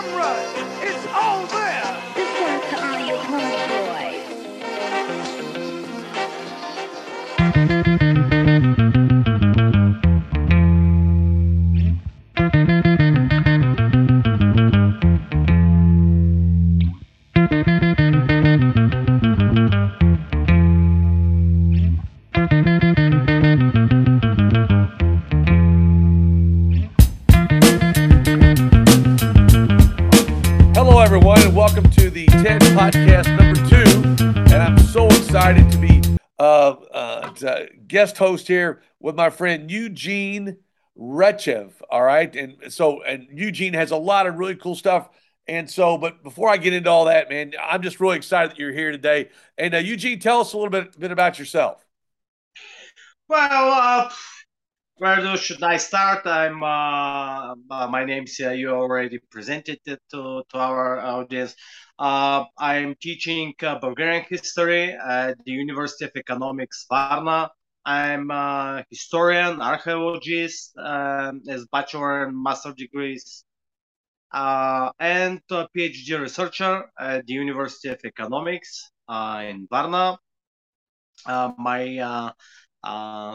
camera. 0.00 0.32
It's 0.82 1.06
all 1.12 1.59
uh, 37.44 37.66
guest 37.86 38.18
host 38.18 38.46
here 38.48 38.82
with 38.98 39.14
my 39.14 39.30
friend 39.30 39.70
Eugene 39.70 40.58
Raychev. 40.96 41.72
All 41.90 42.02
right, 42.02 42.34
and 42.34 42.72
so 42.72 43.02
and 43.02 43.26
Eugene 43.32 43.74
has 43.74 43.90
a 43.90 43.96
lot 43.96 44.26
of 44.26 44.36
really 44.36 44.56
cool 44.56 44.76
stuff. 44.76 45.08
And 45.46 45.68
so, 45.68 45.98
but 45.98 46.22
before 46.22 46.48
I 46.48 46.58
get 46.58 46.74
into 46.74 46.90
all 46.90 47.06
that, 47.06 47.28
man, 47.28 47.54
I'm 47.60 47.82
just 47.82 47.98
really 47.98 48.16
excited 48.16 48.52
that 48.52 48.58
you're 48.58 48.72
here 48.72 48.92
today. 48.92 49.30
And 49.58 49.74
uh, 49.74 49.78
Eugene, 49.78 50.20
tell 50.20 50.40
us 50.40 50.52
a 50.52 50.56
little 50.56 50.70
bit, 50.70 50.96
bit 50.96 51.10
about 51.10 51.40
yourself. 51.40 51.84
Well, 53.26 53.72
uh, 53.72 54.10
where 55.00 55.36
should 55.38 55.62
I 55.62 55.78
start? 55.78 56.26
I'm. 56.26 56.62
Uh, 56.62 57.54
uh, 57.70 57.88
my 57.88 58.04
name's 58.04 58.38
uh, 58.38 58.50
you 58.50 58.68
already 58.70 59.18
presented 59.30 59.80
it 59.86 60.00
to 60.12 60.42
to 60.50 60.58
our 60.58 61.00
audience. 61.00 61.54
Uh, 61.98 62.44
I'm 62.58 62.94
teaching 63.00 63.54
uh, 63.62 63.78
Bulgarian 63.78 64.24
history 64.28 64.92
at 64.92 65.42
the 65.46 65.52
University 65.52 66.04
of 66.04 66.12
Economics 66.16 66.84
Varna. 66.90 67.50
I'm 67.86 68.30
a 68.30 68.84
historian, 68.90 69.62
archaeologist, 69.62 70.76
um, 70.76 71.40
as 71.48 71.66
bachelor 71.72 72.24
and 72.24 72.36
master 72.36 72.74
degrees, 72.76 73.44
uh, 74.32 74.90
and 75.00 75.40
a 75.50 75.66
PhD 75.74 76.20
researcher 76.20 76.84
at 76.98 77.26
the 77.26 77.32
University 77.32 77.88
of 77.88 78.00
Economics 78.04 78.90
uh, 79.08 79.44
in 79.48 79.66
Varna. 79.70 80.18
My 81.26 82.32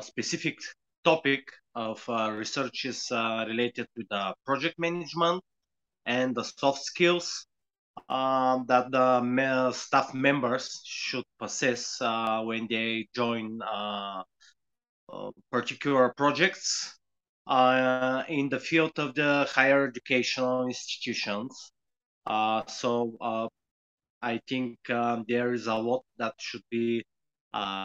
specific 0.01 0.57
topic 1.05 1.51
of 1.75 2.03
uh, 2.09 2.31
research 2.31 2.85
is 2.85 3.07
uh, 3.11 3.45
related 3.47 3.87
to 3.95 4.03
the 4.09 4.33
project 4.45 4.79
management 4.79 5.41
and 6.05 6.35
the 6.35 6.43
soft 6.43 6.83
skills 6.83 7.45
um, 8.09 8.65
that 8.67 8.91
the 8.91 9.71
staff 9.71 10.13
members 10.13 10.81
should 10.83 11.23
possess 11.39 12.01
uh, 12.01 12.41
when 12.41 12.67
they 12.69 13.07
join 13.15 13.59
particular 15.51 16.13
projects 16.17 16.97
uh, 17.47 18.23
in 18.27 18.49
the 18.49 18.59
field 18.59 18.97
of 18.97 19.13
the 19.13 19.47
higher 19.49 19.87
educational 19.87 20.65
institutions. 20.65 21.71
Uh, 22.25 22.63
so 22.65 23.15
uh, 23.21 23.47
I 24.21 24.41
think 24.49 24.77
um, 24.89 25.25
there 25.27 25.53
is 25.53 25.67
a 25.67 25.75
lot 25.75 26.03
that 26.17 26.33
should 26.39 26.63
be 26.71 27.03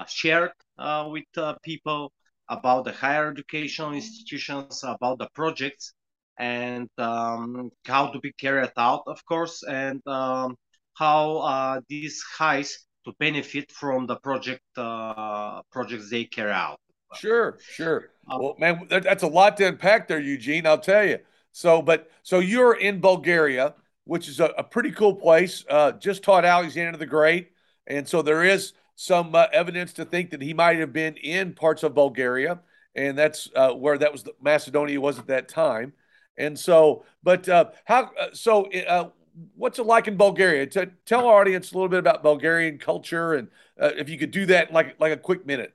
shared 0.07 0.53
with 0.79 1.25
people 1.63 2.13
about 2.51 2.85
the 2.85 2.93
higher 2.93 3.31
educational 3.31 3.93
institutions, 3.93 4.83
about 4.85 5.19
the 5.19 5.29
projects, 5.35 5.95
and 6.39 6.89
um, 6.99 7.71
how 7.87 8.09
to 8.09 8.19
be 8.21 8.33
carried 8.33 8.73
out, 8.77 9.05
of 9.07 9.25
course, 9.25 9.63
and 9.63 10.07
um, 10.07 10.57
how 10.95 11.39
uh, 11.39 11.81
these 11.89 12.23
HEIs 12.39 12.87
to 13.07 13.13
benefit 13.19 13.71
from 13.73 14.07
the 14.07 14.17
project 14.17 14.63
uh, 14.77 15.63
projects 15.73 16.11
they 16.11 16.25
carry 16.25 16.53
out. 16.53 16.79
Sure, 17.15 17.59
sure. 17.61 18.11
Uh, 18.31 18.39
Well, 18.41 18.57
man, 18.59 18.87
that, 18.91 19.05
that's 19.05 19.23
a 19.23 19.27
lot 19.29 19.57
to 19.59 19.69
unpack 19.69 20.09
there, 20.09 20.21
Eugene. 20.21 20.67
I'll 20.67 20.79
tell 20.79 21.05
you. 21.05 21.19
So, 21.53 21.83
but 21.83 22.11
so 22.23 22.39
you're 22.39 22.75
in 22.75 23.01
Bulgaria, 23.01 23.75
which 24.05 24.29
is 24.29 24.41
a, 24.41 24.47
a 24.59 24.65
pretty 24.65 24.93
cool 24.93 25.15
place. 25.15 25.65
Uh, 25.69 25.93
just 25.93 26.23
taught 26.23 26.45
Alexander 26.45 26.99
the 26.99 27.07
Great, 27.07 27.53
and 27.87 28.07
so 28.09 28.23
there 28.23 28.45
is 28.45 28.73
some 29.01 29.35
uh, 29.35 29.47
evidence 29.51 29.95
to 29.95 30.05
think 30.05 30.29
that 30.29 30.43
he 30.43 30.53
might 30.53 30.79
have 30.79 30.93
been 30.93 31.17
in 31.17 31.55
parts 31.55 31.83
of 31.83 31.95
Bulgaria, 31.95 32.61
and 32.95 33.17
that's 33.17 33.49
uh, 33.57 33.71
where 33.73 33.97
that 33.97 34.13
was 34.13 34.29
Macedonia 34.43 35.01
was 35.01 35.19
at 35.19 35.27
that 35.29 35.49
time. 35.49 35.95
And 36.37 36.59
so, 36.59 37.07
but 37.23 37.49
uh, 37.49 37.71
how? 37.87 38.11
Uh, 38.21 38.27
so, 38.35 38.71
uh, 38.71 39.09
what's 39.57 39.79
it 39.79 39.87
like 39.87 40.07
in 40.07 40.19
Bulgaria? 40.19 40.67
Tell 40.67 41.27
our 41.27 41.41
audience 41.41 41.73
a 41.73 41.77
little 41.77 41.89
bit 41.89 41.99
about 41.99 42.23
Bulgarian 42.23 42.77
culture, 42.77 43.33
and 43.33 43.49
uh, 43.81 43.93
if 43.97 44.11
you 44.11 44.19
could 44.19 44.33
do 44.33 44.45
that 44.47 44.71
like 44.71 45.01
like 45.01 45.13
a 45.13 45.17
quick 45.17 45.47
minute. 45.47 45.73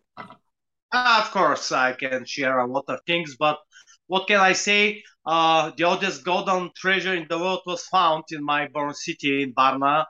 Uh, 0.93 1.23
of 1.25 1.31
course, 1.31 1.71
I 1.71 1.93
can 1.93 2.25
share 2.25 2.59
a 2.59 2.67
lot 2.67 2.85
of 2.89 2.99
things, 3.07 3.37
but 3.39 3.57
what 4.05 4.27
can 4.27 4.39
I 4.39 4.53
say? 4.53 5.01
The 5.25 5.83
oldest 5.83 6.23
golden 6.23 6.69
treasure 6.75 7.15
in 7.15 7.25
the 7.27 7.39
world 7.39 7.61
was 7.65 7.87
found 7.87 8.25
in 8.29 8.45
my 8.45 8.67
born 8.67 8.93
city 8.93 9.41
in 9.41 9.51
Varna. 9.55 10.05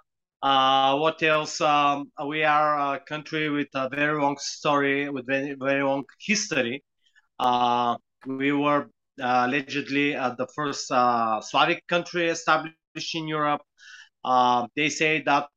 Uh, 0.45 0.95
what 0.97 1.23
else? 1.23 1.59
Um, 1.59 2.11
we 2.27 2.43
are 2.43 2.93
a 2.93 2.99
country 2.99 3.49
with 3.49 3.69
a 3.73 3.89
very 3.89 4.21
long 4.21 4.37
story, 4.37 5.09
with 5.09 5.25
very, 5.25 5.55
very 5.59 5.81
long 5.81 6.03
history. 6.19 6.83
Uh, 7.39 7.97
we 8.27 8.51
were 8.51 8.83
uh, 9.19 9.47
allegedly 9.47 10.15
uh, 10.15 10.35
the 10.37 10.45
first 10.55 10.91
uh, 10.91 11.41
Slavic 11.41 11.87
country 11.87 12.29
established 12.29 13.15
in 13.15 13.27
Europe. 13.27 13.63
Uh, 14.23 14.67
they 14.75 14.89
say 14.89 15.23
that 15.23 15.49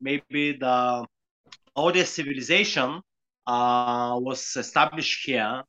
maybe 0.00 0.52
the 0.52 1.04
oldest 1.74 2.14
civilization 2.14 3.00
was 3.44 4.54
established 4.56 5.26
here, 5.26 5.64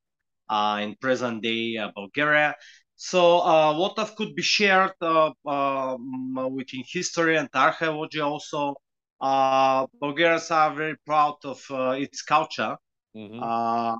uh, 0.49 0.79
in 0.81 0.95
present 0.95 1.41
day 1.43 1.77
uh, 1.77 1.89
Bulgaria. 1.95 2.55
So 2.95 3.39
uh, 3.41 3.75
what 3.77 3.97
of 3.99 4.15
could 4.15 4.35
be 4.35 4.43
shared 4.43 4.93
uh, 5.01 5.31
um, 5.47 6.35
within 6.55 6.83
history 6.87 7.37
and 7.37 7.49
archaeology 7.53 8.21
also. 8.21 8.75
Uh, 9.21 9.87
Bulgarians 9.99 10.51
are 10.51 10.73
very 10.75 10.97
proud 11.05 11.37
of 11.45 11.59
uh, 11.71 11.91
its 11.91 12.21
culture. 12.21 12.77
Mhm. 13.15 13.51
Uh, 13.51 13.95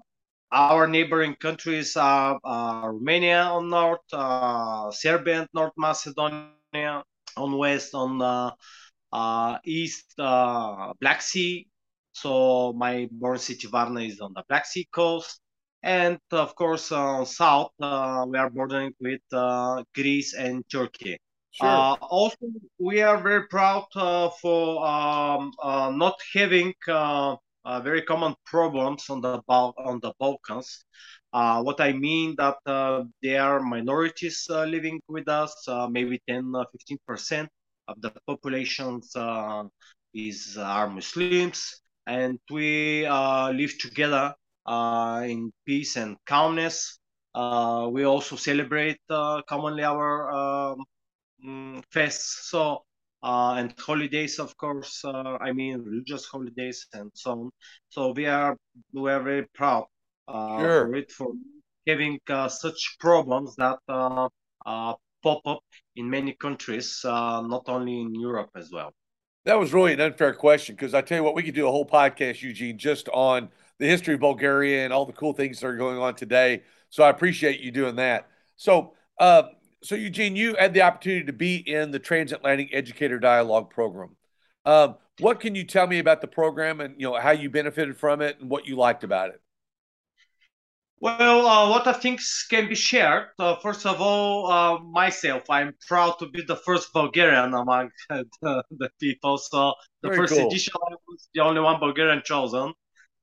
our 0.52 0.88
neighboring 0.88 1.36
countries 1.36 1.96
are 1.96 2.40
uh, 2.44 2.88
Romania 2.88 3.44
on 3.44 3.70
north, 3.70 4.02
uh, 4.14 4.92
Serbia 4.92 5.42
and 5.42 5.50
North 5.54 5.74
Macedonia 5.78 7.04
on 7.38 7.58
west, 7.58 7.94
on 7.96 8.22
uh, 8.22 8.52
uh, 9.14 9.58
east, 9.66 10.14
uh, 10.20 10.94
Black 11.00 11.22
Sea. 11.22 11.68
So 12.14 12.74
my 12.74 13.08
born 13.12 13.38
city 13.40 13.68
Varna 13.68 14.02
is 14.02 14.20
on 14.20 14.34
the 14.34 14.44
Black 14.50 14.66
Sea 14.66 14.88
coast. 14.94 15.40
And 15.84 16.20
of 16.32 16.56
course, 16.56 16.92
uh, 16.92 17.26
south, 17.26 17.72
uh, 17.82 18.26
we 18.28 18.38
are 18.38 18.50
bordering 18.50 18.94
with 19.00 19.22
uh, 19.34 19.84
Greece 19.96 20.34
and 20.36 20.64
Turkey. 20.70 21.18
Sure. 21.52 21.68
Uh, 21.68 21.94
also, 22.02 22.38
we 22.80 23.02
are 23.02 23.18
very 23.18 23.48
proud 23.48 23.88
uh, 23.96 24.30
for 24.42 24.86
um, 24.86 25.52
uh, 25.62 25.92
not 25.92 26.20
having 26.34 26.74
uh, 27.66 27.80
very 27.82 28.02
common 28.02 28.36
problems 28.46 29.10
on 29.10 29.22
the 29.22 29.42
on 29.48 30.00
the 30.02 30.14
Balkans. 30.20 30.86
Uh, 31.34 31.62
what 31.64 31.80
I 31.80 31.94
mean 31.94 32.36
that 32.38 32.58
uh, 32.66 33.04
there 33.22 33.42
are 33.42 33.62
minorities 33.62 34.46
uh, 34.50 34.66
living 34.66 35.00
with 35.08 35.28
us, 35.30 35.56
uh, 35.68 35.88
maybe 35.88 36.22
10, 36.28 36.52
uh, 36.56 36.66
15 36.72 36.98
percent 37.08 37.50
of 37.88 38.02
the 38.02 38.12
populations 38.28 39.16
uh, 39.16 39.64
is 40.14 40.58
are 40.58 40.90
Muslims, 40.90 41.82
and 42.08 42.40
we 42.50 43.08
live 43.08 43.78
together 43.80 44.34
in 45.26 45.52
peace 45.66 45.96
and 45.96 46.18
calmness. 46.26 47.00
We 47.34 48.04
also 48.06 48.36
celebrate 48.36 49.00
commonly 49.48 49.84
our 49.84 50.32
um, 50.32 50.84
mm, 51.46 51.84
fests. 51.94 52.50
So 52.50 52.84
uh, 53.24 53.54
and 53.58 53.74
holidays, 53.80 54.40
of 54.40 54.56
course. 54.58 55.04
Uh, 55.04 55.38
I 55.42 55.52
mean 55.54 55.82
religious 55.84 56.26
holidays 56.26 56.88
and 56.94 57.12
so 57.14 57.32
on. 57.32 57.52
So 57.90 58.12
we 58.12 58.26
are 58.26 58.58
we 58.94 59.12
are 59.12 59.22
very 59.24 59.46
proud 59.54 59.86
uh, 60.28 60.60
Sure. 60.60 60.88
for 60.88 60.96
it 60.96 61.12
for 61.12 61.34
having 61.88 62.20
uh, 62.30 62.48
such 62.50 62.98
problems 63.00 63.56
that 63.58 63.80
uh, 63.90 64.30
uh, 64.66 64.94
pop 65.24 65.42
up 65.46 65.64
in 65.96 66.10
many 66.10 66.34
countries, 66.34 67.02
uh, 67.06 67.42
not 67.42 67.64
only 67.68 68.02
in 68.02 68.16
Europe 68.16 68.50
as 68.56 68.72
well. 68.72 68.92
That 69.46 69.60
was 69.60 69.74
really 69.74 69.94
an 69.94 70.02
unfair 70.02 70.34
question 70.34 70.76
because 70.76 70.94
I 70.94 71.02
tell 71.02 71.18
you 71.18 71.24
what, 71.24 71.34
we 71.36 71.44
could 71.44 71.56
do 71.56 71.68
a 71.68 71.72
whole 71.72 71.86
podcast, 71.86 72.42
Eugene, 72.42 72.78
just 72.78 73.10
on 73.10 73.50
the 73.80 73.88
history 73.88 74.14
of 74.14 74.20
Bulgaria 74.20 74.84
and 74.84 74.94
all 74.94 75.06
the 75.06 75.14
cool 75.14 75.34
things 75.34 75.60
that 75.60 75.68
are 75.68 75.76
going 75.78 75.98
on 75.98 76.14
today. 76.16 76.62
So 76.90 77.04
I 77.04 77.10
appreciate 77.10 77.60
you 77.60 77.72
doing 77.72 77.96
that. 77.96 78.28
So, 78.56 78.94
uh, 79.20 79.44
so 79.84 79.96
Eugene, 79.96 80.36
you 80.36 80.56
had 80.56 80.74
the 80.74 80.82
opportunity 80.82 81.26
to 81.26 81.34
be 81.34 81.56
in 81.58 81.92
the 81.92 82.00
Transatlantic 82.00 82.70
Educator 82.72 83.20
Dialogue 83.20 83.70
program. 83.70 84.16
Um, 84.66 84.96
what 85.20 85.40
can 85.40 85.56
you 85.56 85.64
tell 85.64 85.88
me 85.88 86.00
about 86.00 86.22
the 86.22 86.28
program 86.28 86.82
and 86.82 86.96
you 87.00 87.10
know 87.10 87.20
how 87.20 87.32
you 87.32 87.50
benefited 87.50 87.98
from 87.98 88.22
it 88.22 88.40
and 88.40 88.50
what 88.50 88.68
you 88.68 88.76
liked 88.76 89.04
about 89.04 89.30
it? 89.30 89.42
Well, 91.00 91.48
uh, 91.48 91.70
what 91.72 91.88
I 91.88 91.94
think 91.94 92.22
can 92.52 92.70
be 92.70 92.76
shared. 92.76 93.30
Uh, 93.40 93.56
first 93.56 93.88
of 93.88 94.00
all, 94.00 94.52
uh, 94.52 94.78
myself, 94.80 95.50
I'm 95.50 95.74
proud 95.88 96.20
to 96.20 96.28
be 96.28 96.44
the 96.44 96.56
first 96.56 96.94
Bulgarian 96.94 97.56
among 97.56 97.90
the, 98.10 98.64
the 98.70 98.90
people. 99.00 99.40
So 99.40 99.74
the 100.04 100.10
Very 100.10 100.18
first 100.20 100.36
cool. 100.36 100.48
edition, 100.48 100.74
I 100.76 100.96
was 101.08 101.28
the 101.34 101.42
only 101.42 101.60
one 101.60 101.80
Bulgarian 101.80 102.22
chosen. 102.24 102.74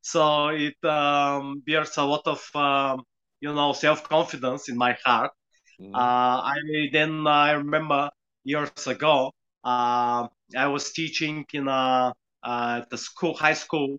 So 0.00 0.49
it 0.49 0.75
um, 0.84 1.62
bears 1.64 1.96
a 1.99 2.05
lot 2.05 2.26
of, 2.26 2.40
um, 2.56 3.05
you 3.40 3.55
know, 3.55 3.72
self 3.72 4.02
confidence 4.02 4.69
in 4.69 4.76
my 4.76 4.96
heart. 5.05 5.31
Mhm. 5.78 6.08
Uh, 6.08 6.40
I 6.54 6.56
then 6.92 7.26
I 7.26 7.52
remember 7.52 8.10
years 8.44 8.86
ago, 8.86 9.32
uh, 9.64 10.28
I 10.56 10.66
was 10.69 10.92
teaching 10.92 11.44
in 11.52 11.69
a 11.69 12.12
uh, 12.42 12.82
the 12.90 12.98
school, 12.98 13.34
high 13.34 13.54
school, 13.54 13.98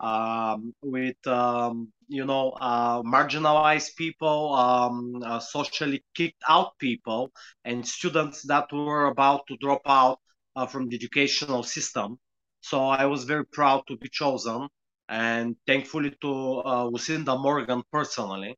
um, 0.00 0.74
with 0.82 1.16
um, 1.26 1.92
you 2.08 2.24
know 2.24 2.50
uh, 2.60 3.02
marginalized 3.02 3.96
people, 3.96 4.54
um, 4.54 5.22
uh, 5.24 5.40
socially 5.40 6.04
kicked 6.14 6.42
out 6.48 6.78
people, 6.78 7.32
and 7.64 7.86
students 7.86 8.42
that 8.46 8.70
were 8.72 9.06
about 9.06 9.46
to 9.48 9.56
drop 9.58 9.82
out 9.86 10.18
uh, 10.56 10.66
from 10.66 10.88
the 10.88 10.96
educational 10.96 11.62
system. 11.62 12.18
So 12.60 12.86
I 12.88 13.06
was 13.06 13.24
very 13.24 13.46
proud 13.46 13.82
to 13.88 13.96
be 13.96 14.08
chosen, 14.08 14.68
and 15.08 15.56
thankfully 15.66 16.12
to 16.22 16.62
uh, 16.64 16.84
Lucinda 16.86 17.36
Morgan 17.38 17.82
personally 17.92 18.56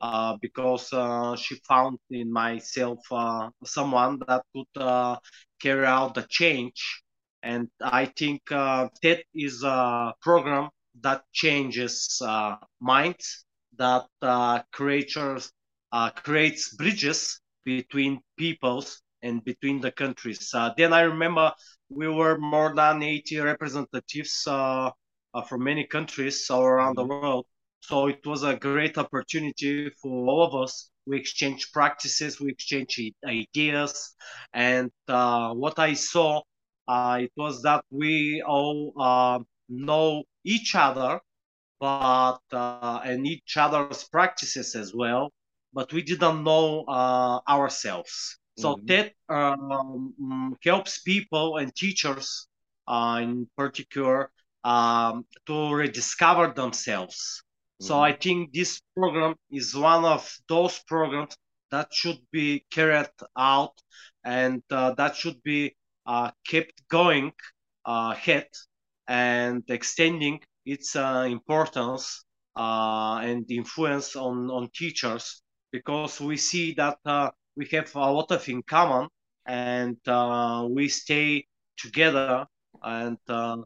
uh, 0.00 0.36
because 0.40 0.92
uh, 0.92 1.36
she 1.36 1.56
found 1.68 1.98
in 2.10 2.32
myself 2.32 2.98
uh, 3.10 3.50
someone 3.64 4.18
that 4.26 4.42
could 4.54 4.82
uh, 4.82 5.16
carry 5.60 5.86
out 5.86 6.14
the 6.14 6.26
change. 6.28 7.02
And 7.42 7.68
I 7.80 8.06
think 8.06 8.42
uh, 8.50 8.88
TED 9.02 9.22
is 9.34 9.62
a 9.62 10.14
program 10.20 10.70
that 11.00 11.22
changes 11.32 12.20
uh, 12.24 12.56
minds, 12.80 13.44
that 13.76 14.06
uh, 14.22 14.62
creatures 14.72 15.52
uh, 15.92 16.10
creates 16.10 16.74
bridges 16.74 17.40
between 17.64 18.20
peoples 18.36 19.02
and 19.22 19.44
between 19.44 19.80
the 19.80 19.92
countries. 19.92 20.50
Uh, 20.54 20.72
then 20.76 20.92
I 20.92 21.02
remember 21.02 21.52
we 21.88 22.08
were 22.08 22.38
more 22.38 22.74
than 22.74 23.02
80 23.02 23.38
representatives 23.38 24.44
uh, 24.46 24.90
uh, 25.34 25.42
from 25.42 25.64
many 25.64 25.84
countries 25.86 26.48
all 26.50 26.62
around 26.64 26.96
the 26.96 27.04
world. 27.04 27.46
So 27.80 28.08
it 28.08 28.24
was 28.26 28.42
a 28.44 28.56
great 28.56 28.98
opportunity 28.98 29.90
for 30.02 30.26
all 30.28 30.44
of 30.46 30.54
us. 30.62 30.90
We 31.06 31.18
exchange 31.18 31.72
practices, 31.72 32.40
we 32.40 32.50
exchange 32.50 33.00
ideas, 33.26 34.14
and 34.52 34.90
uh, 35.08 35.54
what 35.54 35.78
I 35.78 35.94
saw, 35.94 36.42
uh, 36.86 37.18
it 37.22 37.32
was 37.36 37.62
that 37.62 37.84
we 37.90 38.42
all 38.46 38.92
uh, 38.98 39.40
know 39.68 40.24
each 40.44 40.74
other, 40.74 41.20
but 41.80 42.40
uh, 42.52 43.00
and 43.04 43.26
each 43.26 43.56
other's 43.56 44.04
practices 44.04 44.74
as 44.74 44.94
well, 44.94 45.32
but 45.72 45.92
we 45.92 46.02
didn't 46.02 46.44
know 46.44 46.84
uh, 46.88 47.40
ourselves. 47.48 48.38
So 48.56 48.80
Mhm. 48.80 48.88
that 48.88 49.12
um, 49.28 50.56
helps 50.64 51.00
people 51.00 51.56
and 51.58 51.74
teachers, 51.74 52.48
uh, 52.88 53.20
in 53.22 53.48
particular, 53.56 54.30
um, 54.64 55.26
to 55.46 55.72
rediscover 55.74 56.52
themselves. 56.52 57.42
So 57.80 58.00
I 58.00 58.12
think 58.12 58.52
this 58.52 58.80
program 58.96 59.34
is 59.50 59.74
one 59.74 60.04
of 60.04 60.28
those 60.48 60.78
programs 60.80 61.36
that 61.70 61.92
should 61.92 62.18
be 62.32 62.64
carried 62.70 63.10
out 63.36 63.74
and 64.24 64.62
uh, 64.70 64.92
that 64.94 65.16
should 65.16 65.42
be 65.42 65.76
uh, 66.06 66.30
kept 66.46 66.86
going 66.88 67.32
uh, 67.86 68.14
ahead 68.16 68.48
and 69.06 69.62
extending 69.68 70.40
its 70.64 70.96
uh, 70.96 71.26
importance 71.28 72.24
uh, 72.56 73.20
and 73.22 73.50
influence 73.50 74.16
on, 74.16 74.50
on 74.50 74.68
teachers 74.74 75.42
because 75.72 76.20
we 76.20 76.36
see 76.36 76.74
that 76.74 76.98
uh, 77.04 77.30
we 77.56 77.66
have 77.72 77.94
a 77.94 78.12
lot 78.12 78.30
of 78.30 78.48
in 78.48 78.62
common 78.62 79.08
and 79.46 79.96
uh, 80.08 80.66
we 80.70 80.88
stay 80.88 81.46
together 81.76 82.46
and 82.82 83.18
uh, 83.28 83.56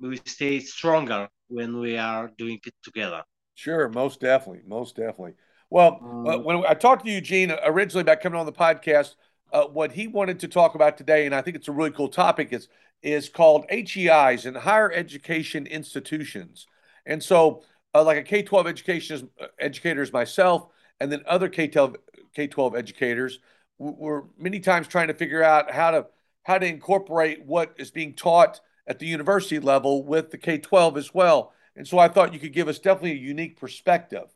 we 0.00 0.16
stay 0.16 0.60
stronger 0.60 1.28
when 1.48 1.78
we 1.78 1.96
are 1.96 2.30
doing 2.38 2.58
it 2.64 2.74
together. 2.82 3.22
Sure, 3.58 3.88
most 3.88 4.20
definitely, 4.20 4.62
most 4.68 4.94
definitely. 4.94 5.34
Well, 5.68 5.98
uh, 6.00 6.36
Um, 6.36 6.44
when 6.44 6.64
I 6.64 6.74
talked 6.74 7.04
to 7.04 7.10
Eugene 7.10 7.50
originally 7.64 8.02
about 8.02 8.20
coming 8.20 8.38
on 8.38 8.46
the 8.46 8.52
podcast, 8.52 9.16
uh, 9.52 9.64
what 9.64 9.90
he 9.90 10.06
wanted 10.06 10.38
to 10.40 10.48
talk 10.48 10.76
about 10.76 10.96
today, 10.96 11.26
and 11.26 11.34
I 11.34 11.42
think 11.42 11.56
it's 11.56 11.66
a 11.66 11.72
really 11.72 11.90
cool 11.90 12.08
topic, 12.08 12.52
is 12.52 12.68
is 13.02 13.28
called 13.28 13.66
HEIs 13.68 14.46
and 14.46 14.56
higher 14.56 14.92
education 14.92 15.66
institutions. 15.66 16.68
And 17.04 17.20
so, 17.20 17.64
uh, 17.96 18.04
like 18.04 18.18
a 18.18 18.22
K 18.22 18.44
twelve 18.44 18.68
education 18.68 19.28
uh, 19.40 19.46
educators 19.58 20.12
myself, 20.12 20.68
and 21.00 21.10
then 21.10 21.24
other 21.26 21.48
K 21.48 21.66
twelve 21.66 21.96
K 22.36 22.46
twelve 22.46 22.76
educators, 22.76 23.40
we're 23.78 24.22
many 24.38 24.60
times 24.60 24.86
trying 24.86 25.08
to 25.08 25.14
figure 25.14 25.42
out 25.42 25.72
how 25.72 25.90
to 25.90 26.06
how 26.44 26.58
to 26.58 26.66
incorporate 26.66 27.44
what 27.44 27.74
is 27.76 27.90
being 27.90 28.14
taught 28.14 28.60
at 28.86 29.00
the 29.00 29.06
university 29.06 29.58
level 29.58 30.04
with 30.04 30.30
the 30.30 30.38
K 30.38 30.58
twelve 30.58 30.96
as 30.96 31.12
well. 31.12 31.52
And 31.78 31.86
so 31.86 31.96
I 31.96 32.08
thought 32.08 32.34
you 32.34 32.40
could 32.40 32.52
give 32.52 32.66
us 32.66 32.80
definitely 32.80 33.12
a 33.12 33.22
unique 33.22 33.56
perspective. 33.56 34.26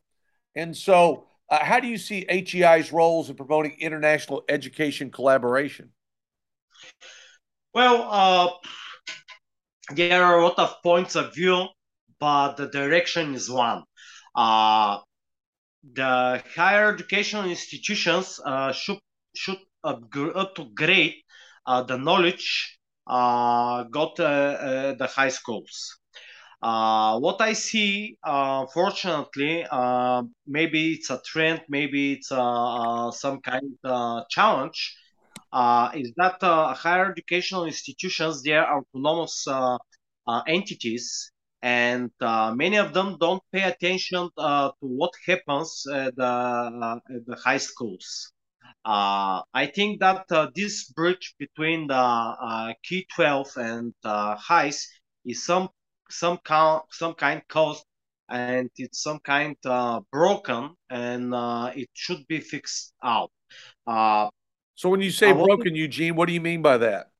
And 0.54 0.76
so, 0.76 1.26
uh, 1.50 1.64
how 1.64 1.80
do 1.80 1.88
you 1.88 1.98
see 1.98 2.24
HEI's 2.30 2.92
roles 2.92 3.28
in 3.30 3.34
promoting 3.34 3.74
international 3.80 4.44
education 4.48 5.10
collaboration? 5.10 5.90
well, 7.74 8.06
uh, 8.08 8.48
there 9.96 10.22
are 10.22 10.38
a 10.38 10.44
lot 10.44 10.56
of 10.56 10.76
points 10.84 11.16
of 11.16 11.34
view, 11.34 11.66
but 12.20 12.54
the 12.54 12.68
direction 12.68 13.34
is 13.34 13.50
one. 13.50 13.82
Uh, 14.36 15.00
the 15.94 16.40
higher 16.54 16.94
educational 16.94 17.50
institutions 17.50 18.38
uh, 18.46 18.70
should 18.70 19.00
should 19.34 19.58
upgrade 19.82 21.16
uh, 21.66 21.82
the 21.82 21.98
knowledge 21.98 22.78
uh, 23.08 23.82
got 23.82 24.20
uh, 24.20 24.94
the 24.96 25.08
high 25.12 25.28
schools. 25.28 25.98
Uh, 26.62 27.18
what 27.18 27.40
I 27.40 27.54
see, 27.54 28.16
uh, 28.22 28.66
fortunately, 28.72 29.66
uh, 29.68 30.22
maybe 30.46 30.92
it's 30.92 31.10
a 31.10 31.20
trend, 31.26 31.62
maybe 31.68 32.12
it's 32.12 32.30
uh, 32.30 32.38
uh, 32.38 33.10
some 33.10 33.40
kind 33.40 33.76
of 33.82 34.28
challenge, 34.28 34.96
is 35.94 36.12
that 36.16 36.36
higher 36.40 37.10
educational 37.10 37.64
institutions, 37.64 38.44
they 38.44 38.52
are 38.52 38.78
autonomous 38.78 39.48
entities, 40.46 41.32
and 41.62 42.12
many 42.20 42.76
of 42.76 42.94
them 42.94 43.16
don't 43.18 43.42
pay 43.52 43.64
attention 43.64 44.30
to 44.38 44.72
what 44.78 45.10
happens 45.26 45.84
at 45.92 46.14
the, 46.14 47.00
at 47.12 47.26
the 47.26 47.36
high 47.44 47.58
schools. 47.58 48.32
I 48.84 49.72
think 49.74 49.98
that 49.98 50.26
this 50.54 50.84
bridge 50.92 51.34
between 51.40 51.88
the 51.88 51.94
uh, 51.94 52.72
Key 52.84 53.04
12 53.16 53.48
and 53.56 53.94
HEIs 54.04 54.86
is 55.26 55.44
some 55.44 55.68
some 56.12 56.38
kind 56.44 56.82
some 56.90 57.14
kind 57.14 57.42
caused 57.48 57.84
and 58.28 58.70
it's 58.76 59.02
some 59.02 59.18
kind 59.20 59.56
uh, 59.64 60.00
broken 60.10 60.74
and 60.90 61.34
uh, 61.34 61.72
it 61.74 61.88
should 61.94 62.26
be 62.28 62.40
fixed 62.40 62.94
out. 63.02 63.30
Uh, 63.86 64.28
So, 64.74 64.90
when 64.90 65.00
you 65.02 65.10
say 65.10 65.30
I 65.30 65.32
broken, 65.32 65.74
Eugene, 65.74 66.16
what 66.16 66.26
do 66.26 66.32
you 66.34 66.40
mean 66.40 66.62
by 66.62 66.78
that? 66.78 67.10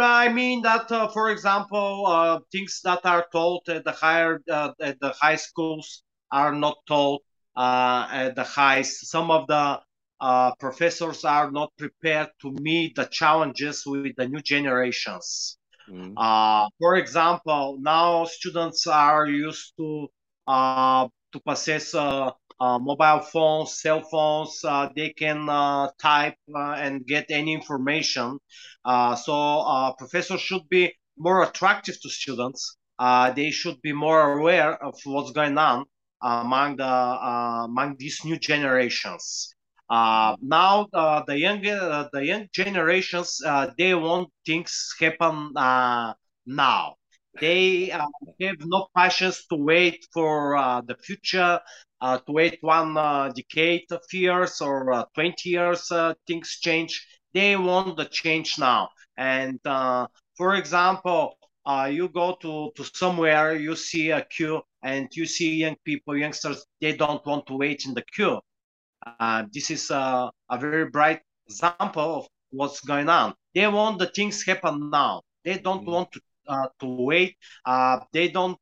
I 0.00 0.28
mean 0.28 0.62
that, 0.62 0.90
uh, 0.92 1.08
for 1.08 1.30
example, 1.30 2.06
uh, 2.06 2.40
things 2.50 2.80
that 2.84 3.04
are 3.04 3.26
taught 3.32 3.68
at 3.68 3.84
the 3.84 3.92
higher 3.92 4.40
uh, 4.50 4.72
at 4.80 5.00
the 5.00 5.10
high 5.20 5.36
schools 5.36 6.02
are 6.30 6.54
not 6.54 6.76
taught 6.86 7.22
uh, 7.56 8.08
at 8.10 8.36
the 8.36 8.44
HEIs. 8.44 9.08
Some 9.10 9.30
of 9.30 9.46
the 9.48 9.80
uh, 10.20 10.54
professors 10.56 11.24
are 11.24 11.50
not 11.50 11.72
prepared 11.76 12.30
to 12.42 12.52
meet 12.52 12.94
the 12.96 13.06
challenges 13.06 13.84
with 13.86 14.14
the 14.16 14.28
new 14.28 14.40
generations. 14.40 15.58
Mhm. 15.86 16.16
Uh, 16.16 16.68
for 16.78 16.96
example, 16.96 17.78
now 17.80 18.24
students 18.24 18.86
are 18.86 19.26
used 19.26 19.74
to 19.78 20.08
uh, 20.46 21.08
to 21.32 21.40
possess 21.40 21.94
uh, 21.94 22.30
uh, 22.60 22.78
mobile 22.78 23.20
phones, 23.20 23.80
cell 23.80 24.02
phones. 24.02 24.60
Uh, 24.64 24.88
they 24.94 25.10
can 25.10 25.48
uh, 25.48 25.88
type 26.00 26.36
and 26.54 27.06
get 27.06 27.26
any 27.30 27.54
information. 27.54 28.38
So 29.24 29.94
professors 29.98 30.40
should 30.40 30.68
be 30.68 30.92
more 31.16 31.42
attractive 31.42 32.00
to 32.02 32.08
students. 32.10 32.76
They 33.34 33.50
should 33.50 33.80
be 33.82 33.92
more 33.92 34.38
aware 34.38 34.82
of 34.84 34.94
what's 35.04 35.32
going 35.32 35.56
on 35.58 35.84
among 36.22 36.76
the 36.76 36.86
among 37.68 37.96
these 37.98 38.20
new 38.24 38.38
generations. 38.38 39.54
Uh, 39.88 40.36
now 40.40 40.88
uh, 40.94 41.22
the 41.26 41.38
young 41.38 41.64
uh, 41.66 42.08
the 42.12 42.24
young 42.24 42.48
generations 42.52 43.40
uh, 43.44 43.70
they 43.76 43.94
want 43.94 44.28
things 44.46 44.94
happen 44.98 45.52
uh, 45.56 46.14
now. 46.46 46.96
They 47.40 47.90
uh, 47.90 48.06
have 48.40 48.56
no 48.64 48.88
patience 48.96 49.46
to 49.48 49.56
wait 49.56 50.06
for 50.12 50.56
the 50.86 50.96
future. 50.96 51.60
to 52.02 52.32
wait 52.32 52.58
one 52.62 52.94
decade 53.34 53.86
of 53.92 54.02
years 54.12 54.60
or 54.60 55.06
20 55.14 55.48
years 55.50 55.90
things 56.26 56.58
change 56.60 57.06
they 57.32 57.56
want 57.56 57.96
the 57.96 58.04
change 58.06 58.58
now 58.58 58.88
and 59.16 59.60
for 60.36 60.54
example 60.56 61.38
uh, 61.64 61.88
you 61.90 62.08
go 62.08 62.36
to, 62.40 62.72
to 62.76 62.84
somewhere 62.92 63.54
you 63.54 63.76
see 63.76 64.10
a 64.10 64.24
queue 64.24 64.60
and 64.82 65.08
you 65.14 65.26
see 65.26 65.54
young 65.54 65.76
people 65.84 66.16
youngsters 66.16 66.66
they 66.80 66.94
don't 66.96 67.24
want 67.26 67.46
to 67.46 67.54
wait 67.56 67.84
in 67.86 67.94
the 67.94 68.02
queue 68.14 68.40
this 69.52 69.70
is 69.70 69.90
a 69.90 70.30
very 70.58 70.88
bright 70.90 71.20
example 71.46 72.18
of 72.18 72.26
what's 72.50 72.80
going 72.80 73.08
on 73.08 73.34
they 73.54 73.66
want 73.66 73.98
the 73.98 74.06
things 74.06 74.44
happen 74.44 74.90
now 74.90 75.22
they 75.44 75.58
don't 75.58 75.84
mm. 75.86 75.92
want 75.92 76.08
to 76.12 76.20
to 76.78 76.86
wait 76.86 77.36
they 78.12 78.28
don't 78.28 78.58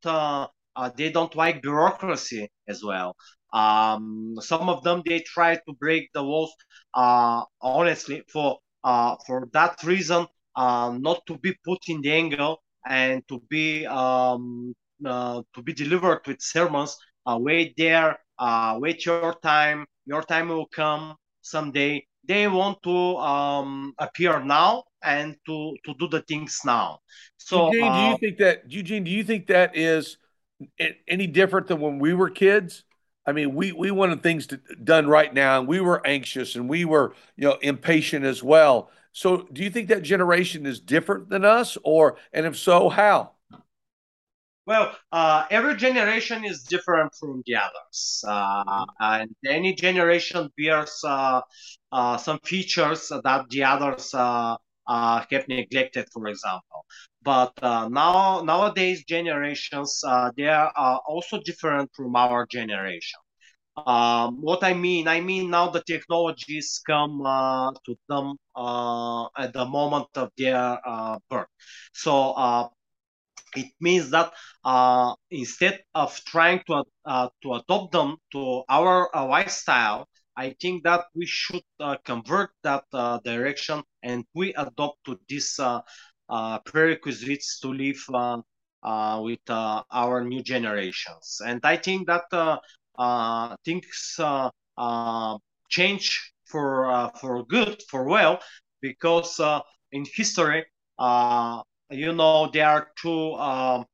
uh, 0.76 0.90
they 0.96 1.10
don't 1.10 1.34
like 1.34 1.62
bureaucracy 1.62 2.50
as 2.68 2.82
well. 2.82 3.16
Um, 3.52 4.36
some 4.40 4.68
of 4.68 4.82
them 4.82 5.02
they 5.04 5.20
try 5.20 5.56
to 5.56 5.72
break 5.78 6.10
the 6.14 6.22
walls. 6.22 6.54
Uh, 6.94 7.42
honestly, 7.60 8.22
for 8.32 8.58
uh, 8.84 9.16
for 9.26 9.48
that 9.52 9.82
reason, 9.84 10.26
uh, 10.56 10.96
not 10.98 11.26
to 11.26 11.36
be 11.38 11.54
put 11.64 11.78
in 11.88 12.00
the 12.00 12.12
angle 12.12 12.62
and 12.88 13.22
to 13.28 13.40
be 13.50 13.86
um, 13.86 14.74
uh, 15.04 15.42
to 15.54 15.62
be 15.62 15.72
delivered 15.72 16.20
with 16.26 16.40
sermons. 16.40 16.96
Uh, 17.26 17.38
wait 17.38 17.74
there, 17.76 18.18
uh, 18.38 18.78
wait 18.80 19.04
your 19.04 19.34
time. 19.42 19.86
Your 20.10 20.22
time 20.22 20.48
will 20.48 20.66
come 20.66 21.14
someday. 21.40 22.04
They 22.26 22.48
want 22.48 22.82
to 22.82 23.16
um, 23.18 23.94
appear 23.96 24.42
now 24.42 24.82
and 25.04 25.36
to 25.46 25.76
to 25.84 25.94
do 26.00 26.08
the 26.08 26.22
things 26.22 26.58
now. 26.64 26.98
So, 27.36 27.72
Eugene, 27.72 27.92
do 27.92 27.98
you 28.00 28.14
uh, 28.14 28.16
think 28.18 28.38
that 28.38 28.72
Eugene? 28.72 29.04
Do 29.04 29.10
you 29.12 29.22
think 29.22 29.46
that 29.46 29.76
is 29.76 30.16
any 31.06 31.28
different 31.28 31.68
than 31.68 31.80
when 31.80 32.00
we 32.00 32.12
were 32.12 32.28
kids? 32.28 32.82
I 33.24 33.30
mean, 33.30 33.54
we 33.54 33.70
we 33.70 33.92
wanted 33.92 34.20
things 34.20 34.48
to, 34.48 34.56
done 34.82 35.06
right 35.06 35.32
now, 35.32 35.60
and 35.60 35.68
we 35.68 35.80
were 35.80 36.04
anxious, 36.04 36.56
and 36.56 36.68
we 36.68 36.84
were 36.84 37.14
you 37.36 37.44
know 37.46 37.58
impatient 37.62 38.24
as 38.24 38.42
well. 38.42 38.90
So, 39.12 39.46
do 39.52 39.62
you 39.62 39.70
think 39.70 39.90
that 39.90 40.02
generation 40.02 40.66
is 40.66 40.80
different 40.80 41.28
than 41.28 41.44
us, 41.44 41.78
or 41.84 42.16
and 42.32 42.46
if 42.46 42.58
so, 42.58 42.88
how? 42.88 43.34
Well, 44.66 44.94
uh, 45.10 45.46
every 45.50 45.76
generation 45.76 46.44
is 46.44 46.62
different 46.64 47.14
from 47.18 47.42
the 47.46 47.56
others, 47.56 48.24
uh, 48.26 48.84
and 49.00 49.34
any 49.46 49.74
generation 49.74 50.50
bears 50.56 51.00
uh, 51.04 51.40
uh 51.90 52.16
some 52.18 52.38
features 52.44 53.08
that 53.08 53.46
the 53.48 53.64
others 53.64 54.14
uh, 54.14 54.56
uh, 54.86 55.24
have 55.30 55.48
neglected, 55.48 56.08
for 56.12 56.28
example. 56.28 56.84
But 57.22 57.52
now 57.62 58.42
nowadays 58.44 59.04
generations 59.04 60.02
they 60.36 60.48
are 60.48 61.00
also 61.06 61.40
different 61.40 61.90
from 61.96 62.14
our 62.14 62.46
generation. 62.46 63.20
Um, 63.76 64.42
what 64.42 64.62
I 64.62 64.74
mean, 64.74 65.08
I 65.08 65.20
mean 65.20 65.50
now 65.50 65.70
the 65.70 65.82
technologies 65.82 66.80
come 66.86 67.22
uh, 67.24 67.72
to 67.86 67.96
them 68.08 68.36
uh, 68.54 69.26
at 69.38 69.52
the 69.52 69.64
moment 69.64 70.08
of 70.16 70.30
their 70.36 70.78
uh, 70.84 71.18
birth. 71.30 71.46
So 71.94 72.70
it 73.56 73.72
means 73.80 74.10
that 74.10 74.32
uh, 74.64 75.14
instead 75.30 75.80
of 75.94 76.18
trying 76.24 76.62
to 76.66 76.84
uh, 77.04 77.28
to 77.42 77.54
adopt 77.54 77.92
them 77.92 78.16
to 78.32 78.62
our 78.68 79.14
uh, 79.14 79.26
lifestyle, 79.26 80.08
I 80.36 80.54
think 80.60 80.84
that 80.84 81.04
we 81.14 81.26
should 81.26 81.62
convert 82.04 82.50
that 82.62 82.84
direction 83.24 83.82
and 84.02 84.24
we 84.34 84.54
adopt 84.54 85.04
to 85.06 85.18
this 85.28 85.58
uh, 86.30 86.60
prerequisites 86.60 87.58
to 87.58 87.72
live 87.72 88.00
uh, 88.14 88.38
uh, 88.84 89.20
with 89.20 89.40
our 89.50 90.24
new 90.24 90.42
generations. 90.42 91.40
And 91.44 91.60
I 91.64 91.76
think 91.76 92.06
that 92.06 92.60
things 93.64 94.20
change 95.68 96.32
for 96.46 97.10
for 97.20 97.44
good, 97.44 97.82
for 97.90 98.04
well, 98.04 98.40
because 98.80 99.40
in 99.92 100.04
history, 100.14 100.64
you 101.90 102.12
know, 102.12 102.50
there 102.52 102.68
are 102.68 102.88
two 103.00 103.34
um, 103.34 103.84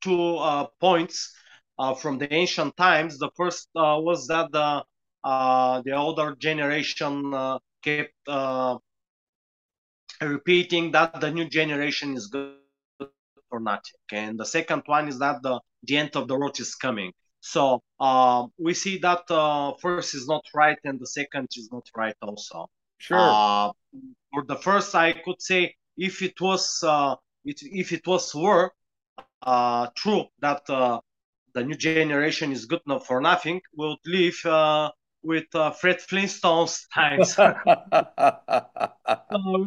two 0.00 0.66
points 0.80 1.34
uh, 1.78 1.94
from 1.94 2.18
the 2.18 2.32
ancient 2.32 2.76
times. 2.76 3.18
The 3.18 3.30
first 3.36 3.68
uh, 3.76 3.98
was 4.00 4.26
that 4.28 4.50
the 4.52 4.84
uh, 5.24 5.82
the 5.84 5.92
older 5.92 6.36
generation 6.38 7.32
kept 7.82 8.14
repeating 10.20 10.92
that 10.92 11.20
the 11.20 11.30
new 11.30 11.48
generation 11.48 12.14
is 12.16 12.26
good 12.26 12.56
for 13.48 13.60
nothing. 13.60 13.94
And 14.12 14.38
the 14.38 14.44
second 14.46 14.82
one 14.86 15.08
is 15.08 15.18
that 15.18 15.42
the, 15.42 15.60
the 15.84 15.96
end 15.96 16.16
of 16.16 16.28
the 16.28 16.36
road 16.36 16.58
is 16.60 16.74
coming. 16.74 17.12
So 17.40 17.82
uh, 18.00 18.46
we 18.58 18.74
see 18.74 18.98
that 18.98 19.30
uh, 19.30 19.74
first 19.80 20.14
is 20.14 20.26
not 20.28 20.44
right 20.54 20.78
and 20.84 20.98
the 21.00 21.06
second 21.06 21.48
is 21.56 21.68
not 21.72 21.86
right 21.96 22.16
also. 22.22 22.68
Sure. 22.98 23.18
Uh, 23.18 23.72
for 24.32 24.44
the 24.46 24.56
first, 24.56 24.94
I 24.94 25.12
could 25.12 25.40
say 25.40 25.74
if 25.96 26.22
it 26.22 26.40
was 26.40 26.82
uh, 26.82 27.16
it, 27.44 27.60
if 27.62 27.92
it 27.92 28.06
was 28.06 28.34
were 28.34 28.72
uh, 29.42 29.88
true 29.96 30.26
that 30.40 30.62
uh, 30.68 31.00
the 31.54 31.64
new 31.64 31.74
generation 31.76 32.52
is 32.52 32.66
good 32.66 32.80
enough 32.86 33.06
for 33.06 33.20
nothing, 33.20 33.60
we 33.76 33.86
would 33.88 33.98
live 34.06 34.44
uh, 34.44 34.90
with 35.22 35.46
uh, 35.54 35.70
Fred 35.72 36.00
Flintstone's 36.00 36.86
times. 36.94 37.38
uh, 37.38 37.48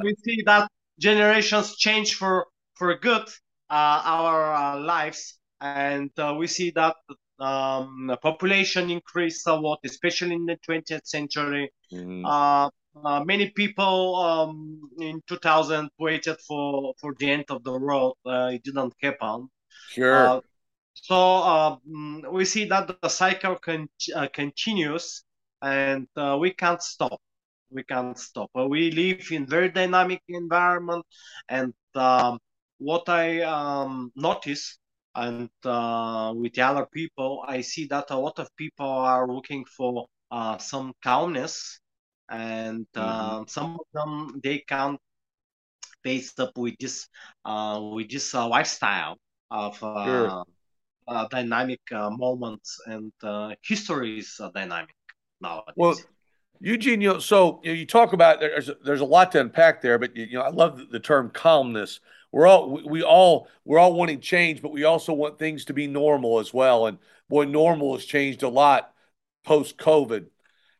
we 0.03 0.15
see 0.23 0.41
that 0.45 0.69
generations 0.99 1.77
change 1.77 2.15
for 2.15 2.47
for 2.75 2.95
good 2.97 3.27
uh, 3.69 4.01
our 4.05 4.53
uh, 4.53 4.79
lives, 4.79 5.39
and 5.61 6.11
uh, 6.17 6.35
we 6.37 6.47
see 6.47 6.71
that 6.71 6.95
um, 7.39 8.15
population 8.21 8.89
increased 8.89 9.47
a 9.47 9.53
lot, 9.55 9.79
especially 9.85 10.35
in 10.35 10.45
the 10.45 10.57
20th 10.65 11.05
century. 11.07 11.71
Uh, 12.23 12.69
many 13.25 13.49
people 13.49 14.15
um, 14.15 14.89
in 14.99 15.21
2000 15.27 15.89
waited 15.97 16.37
for, 16.47 16.93
for 16.99 17.13
the 17.19 17.29
end 17.29 17.45
of 17.49 17.63
the 17.63 17.71
world. 17.71 18.17
it 18.25 18.63
didn't 18.63 18.93
happen. 19.01 19.49
Sure. 19.87 20.41
so 20.93 21.15
um, 21.15 22.25
we 22.31 22.45
see 22.45 22.65
that 22.65 22.87
the 23.01 23.09
cycle 23.09 23.55
con- 23.55 23.89
continues 24.33 25.23
and 25.61 26.07
uh, 26.15 26.37
we 26.39 26.51
can't 26.51 26.81
stop 26.81 27.19
we 27.69 27.83
can't 27.83 28.17
stop 28.17 28.49
uh, 28.57 28.67
we 28.67 28.91
live 28.91 29.31
in 29.31 29.45
very 29.45 29.69
dynamic 29.69 30.21
environment 30.27 31.05
and 31.49 31.73
um, 31.95 32.39
what 32.79 33.07
i 33.07 33.41
um, 33.41 34.11
notice 34.15 34.77
and 35.15 35.49
uh, 35.65 36.33
with 36.35 36.53
the 36.53 36.61
other 36.61 36.85
people 36.93 37.43
i 37.47 37.61
see 37.61 37.85
that 37.87 38.09
a 38.11 38.17
lot 38.17 38.39
of 38.39 38.47
people 38.57 38.87
are 38.87 39.27
looking 39.27 39.63
for 39.65 40.07
uh, 40.31 40.57
some 40.57 40.93
calmness 41.03 41.79
and 42.31 42.87
mm-hmm. 42.95 43.43
some 43.47 43.75
of 43.75 43.85
them 43.93 44.39
they 44.43 44.59
can't 44.59 44.99
face 46.03 46.33
up 46.39 46.57
with 46.57 46.75
this 46.79 47.07
uh, 47.45 47.79
with 47.93 48.09
this 48.09 48.33
uh, 48.33 48.47
lifestyle 48.47 49.17
of 49.51 49.77
sure. 49.77 50.43
dynamic 51.29 51.81
moments 51.91 52.79
and 52.87 53.11
history 53.63 54.19
is 54.19 54.39
dynamic 54.55 54.95
nowadays. 55.41 55.73
Well, 55.75 55.95
Eugene, 56.61 57.01
you 57.01 57.13
know, 57.13 57.19
so 57.19 57.59
you, 57.63 57.71
know, 57.71 57.79
you 57.79 57.85
talk 57.85 58.13
about 58.13 58.39
there's 58.39 58.69
there's 58.83 59.01
a 59.01 59.05
lot 59.05 59.31
to 59.33 59.41
unpack 59.41 59.81
there, 59.81 59.99
but 59.99 60.15
you 60.15 60.33
know, 60.33 60.41
I 60.41 60.49
love 60.49 60.77
the, 60.77 60.85
the 60.85 60.99
term 60.99 61.31
calmness. 61.31 61.99
We're 62.31 62.47
all 62.47 62.69
we, 62.69 62.83
we, 62.83 63.03
all 63.03 63.49
we're 63.65 63.79
all 63.79 63.93
wanting 63.93 64.21
change, 64.21 64.61
but 64.61 64.71
we 64.71 64.83
also 64.83 65.11
want 65.11 65.37
things 65.37 65.65
to 65.65 65.73
be 65.73 65.87
normal 65.87 66.39
as 66.39 66.53
well. 66.53 66.85
And 66.85 66.99
boy, 67.29 67.45
normal 67.45 67.95
has 67.95 68.05
changed 68.05 68.43
a 68.43 68.47
lot 68.47 68.93
post 69.43 69.77
COVID. 69.77 70.27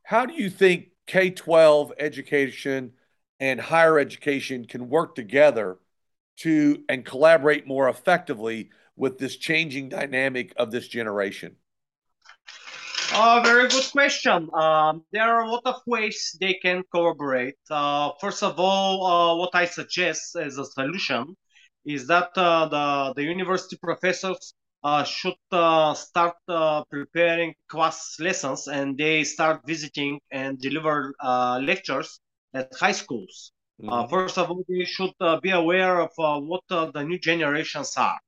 How 0.04 0.26
do 0.26 0.34
you 0.34 0.50
think 0.50 0.91
K 1.12 1.30
twelve 1.30 1.92
education 2.00 2.94
and 3.38 3.60
higher 3.60 4.00
education 4.00 4.64
can 4.64 4.88
work 4.88 5.14
together 5.14 5.78
to 6.38 6.86
and 6.88 7.04
collaborate 7.04 7.68
more 7.68 7.90
effectively 7.90 8.70
with 8.96 9.18
this 9.18 9.36
changing 9.36 9.90
dynamic 9.90 10.54
of 10.56 10.72
this 10.72 10.88
generation? 10.88 11.58
Uh, 13.14 13.42
very 13.44 13.68
good 13.68 13.92
question. 13.92 14.48
Um, 14.54 15.04
there 15.12 15.28
are 15.28 15.44
a 15.44 15.52
lot 15.52 15.64
of 15.66 15.82
ways 15.86 16.38
they 16.40 16.54
can 16.54 16.82
collaborate. 16.94 17.60
Uh, 17.70 18.12
first 18.22 18.42
of 18.42 18.58
all, 18.58 19.06
uh, 19.06 19.36
what 19.36 19.54
I 19.54 19.66
suggest 19.66 20.38
as 20.38 20.58
a 20.58 20.64
solution 20.64 21.36
is 21.84 22.08
that 22.08 22.30
uh, 22.38 22.70
the, 22.70 23.14
the 23.18 23.24
university 23.24 23.78
professors 23.84 24.54
uh, 24.84 25.04
should 25.04 25.36
uh, 25.52 25.94
start 25.94 26.36
preparing 26.90 27.54
class 27.68 28.18
lessons 28.20 28.68
and 28.68 28.98
they 28.98 29.24
start 29.24 29.62
visiting 29.66 30.20
and 30.32 30.60
deliver 30.60 31.14
lectures 31.62 32.20
at 32.54 32.74
high 32.80 32.92
schools. 32.92 33.52
Mm-hmm. 33.82 34.10
first 34.10 34.38
of 34.38 34.50
all, 34.52 34.64
they 34.70 34.86
should 34.86 35.14
be 35.42 35.52
aware 35.52 36.02
of 36.02 36.12
what 36.18 36.62
the 36.70 37.04
new 37.04 37.20
generations 37.20 37.96
are. 37.98 38.20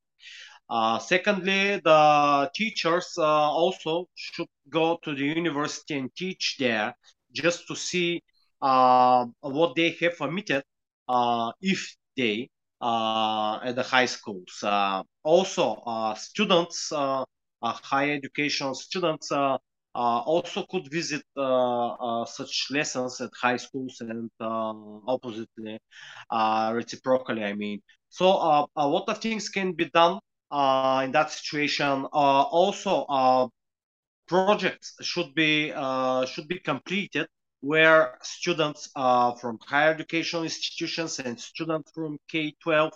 Uh, 0.69 0.97
secondly, 0.97 1.79
the 1.83 2.49
teachers 2.55 3.13
uh, 3.17 3.23
also 3.23 4.07
should 4.15 4.47
go 4.69 4.97
to 5.03 5.13
the 5.13 5.23
university 5.23 5.97
and 5.97 6.09
teach 6.15 6.55
there 6.57 6.95
just 7.31 7.67
to 7.67 7.75
see 7.75 8.21
uh, 8.61 9.25
what 9.41 9.75
they 9.75 9.91
have 9.99 10.19
omitted 10.21 10.63
uh, 11.07 11.51
if 11.61 11.95
they 12.15 12.43
uh, 12.43 12.47
Uh, 12.83 13.61
at 13.63 13.75
the 13.77 13.83
high 13.83 14.05
schools. 14.05 14.59
Uh, 14.61 15.01
also, 15.23 15.81
uh, 15.85 16.13
students 16.15 16.91
uh, 16.91 17.23
higher 17.61 18.13
education 18.13 18.75
students 18.75 19.31
also 19.95 20.65
could 20.69 20.91
visit 20.91 21.23
such 22.27 22.67
lessons 22.71 23.21
at 23.21 23.29
high 23.41 23.55
schools 23.55 24.01
and 24.01 24.29
oppositely, 25.07 25.79
reciprocally. 26.73 27.45
I 27.45 27.53
mean, 27.53 27.81
so 28.09 28.67
a 28.75 28.85
lot 28.85 29.07
of 29.07 29.19
things 29.19 29.47
can 29.47 29.71
be 29.71 29.89
done 29.93 30.19
in 30.51 31.11
that 31.13 31.31
situation. 31.31 32.03
also, 32.11 33.49
projects 34.27 34.95
should 35.01 35.33
be 35.33 35.71
should 36.27 36.49
be 36.49 36.59
completed 36.59 37.27
where 37.63 38.17
students 38.21 38.89
uh, 38.97 39.31
from 39.35 39.57
higher 39.65 39.91
educational 39.91 40.43
institutions 40.43 41.19
and 41.19 41.39
students 41.39 41.89
from 41.95 42.17
K-12 42.29 42.91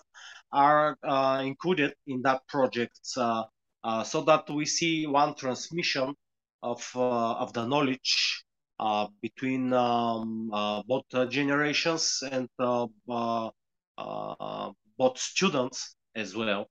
are 0.52 0.98
uh, 1.04 1.42
included 1.46 1.94
in 2.06 2.22
that 2.24 2.46
project 2.50 3.00
uh, 3.16 3.44
uh 3.86 4.04
so 4.04 4.22
that 4.24 4.50
we 4.50 4.66
see 4.66 5.08
one 5.08 5.34
transmission 5.36 6.14
of, 6.62 6.86
uh, 6.96 7.36
of 7.36 7.54
the 7.54 7.66
knowledge 7.66 8.44
uh, 8.82 9.08
between 9.22 9.72
um, 9.72 10.50
both 10.86 11.06
generations 11.30 12.22
and 12.30 12.50
both 12.58 13.54
students 15.16 15.96
as 16.14 16.36
well. 16.36 16.68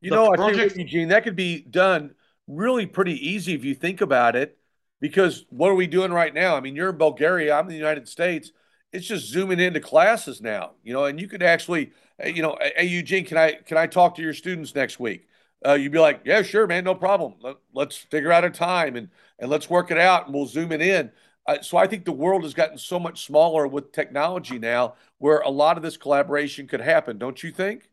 you 0.00 0.10
know, 0.10 0.32
project... 0.32 0.58
I 0.58 0.68
think, 0.74 0.90
Eugene, 0.90 1.08
that 1.08 1.22
could 1.22 1.36
be 1.36 1.62
done 1.62 2.16
really 2.48 2.86
pretty 2.86 3.14
easy 3.28 3.54
if 3.54 3.64
you 3.64 3.76
think 3.76 4.00
about 4.00 4.34
it 4.34 4.58
because 5.04 5.44
what 5.50 5.70
are 5.70 5.74
we 5.74 5.86
doing 5.86 6.10
right 6.10 6.32
now? 6.32 6.56
I 6.56 6.60
mean, 6.60 6.74
you're 6.74 6.88
in 6.88 6.96
Bulgaria, 6.96 7.54
I'm 7.54 7.66
in 7.66 7.72
the 7.72 7.76
United 7.76 8.08
States. 8.08 8.52
It's 8.90 9.06
just 9.06 9.26
zooming 9.26 9.60
into 9.60 9.78
classes 9.78 10.40
now, 10.40 10.70
you 10.82 10.94
know, 10.94 11.04
and 11.04 11.20
you 11.20 11.28
could 11.28 11.42
actually, 11.42 11.92
you 12.24 12.40
know, 12.40 12.56
hey 12.58 12.86
Eugene, 12.86 13.26
can 13.26 13.36
I 13.36 13.52
can 13.52 13.76
I 13.76 13.86
talk 13.86 14.14
to 14.14 14.22
your 14.22 14.32
students 14.32 14.74
next 14.74 14.98
week? 14.98 15.28
Uh, 15.62 15.74
you'd 15.74 15.92
be 15.92 15.98
like, 15.98 16.22
yeah, 16.24 16.40
sure, 16.40 16.66
man, 16.66 16.84
no 16.84 16.94
problem. 16.94 17.34
Let, 17.74 17.88
us 17.88 17.98
figure 17.98 18.32
out 18.32 18.46
a 18.46 18.50
time 18.50 18.96
and 18.96 19.10
and 19.38 19.50
let's 19.50 19.68
work 19.68 19.90
it 19.90 19.98
out, 19.98 20.24
and 20.24 20.34
we'll 20.34 20.46
zoom 20.46 20.72
it 20.72 20.80
in. 20.80 21.10
Uh, 21.46 21.60
so 21.60 21.76
I 21.76 21.86
think 21.86 22.06
the 22.06 22.12
world 22.12 22.42
has 22.44 22.54
gotten 22.54 22.78
so 22.78 22.98
much 22.98 23.26
smaller 23.26 23.66
with 23.66 23.92
technology 23.92 24.58
now, 24.58 24.94
where 25.18 25.40
a 25.40 25.50
lot 25.50 25.76
of 25.76 25.82
this 25.82 25.98
collaboration 25.98 26.66
could 26.66 26.80
happen. 26.80 27.18
Don't 27.18 27.42
you 27.42 27.50
think? 27.50 27.90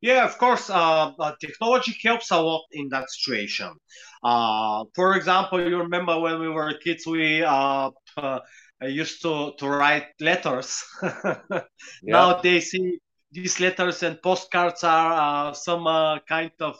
Yeah, 0.00 0.24
of 0.24 0.38
course. 0.38 0.70
Uh, 0.70 1.12
uh, 1.18 1.32
technology 1.40 1.94
helps 2.02 2.30
a 2.30 2.40
lot 2.40 2.62
in 2.72 2.88
that 2.88 3.10
situation. 3.10 3.72
Uh, 4.22 4.84
for 4.94 5.14
example, 5.14 5.60
you 5.60 5.76
remember 5.78 6.18
when 6.18 6.40
we 6.40 6.48
were 6.48 6.72
kids, 6.82 7.06
we 7.06 7.42
uh, 7.42 7.90
uh, 8.16 8.40
used 8.82 9.20
to, 9.22 9.52
to 9.58 9.68
write 9.68 10.06
letters. 10.20 10.82
yeah. 11.02 11.60
Nowadays, 12.02 12.74
these 13.32 13.60
letters 13.60 14.02
and 14.02 14.20
postcards 14.22 14.84
are 14.84 15.50
uh, 15.50 15.52
some 15.52 15.84
kind 16.26 16.50
of 16.60 16.76